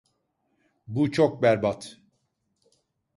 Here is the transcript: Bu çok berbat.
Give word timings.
Bu 0.87 1.11
çok 1.11 1.41
berbat. 1.41 1.97